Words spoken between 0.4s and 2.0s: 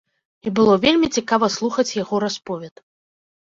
І было вельмі цікава слухаць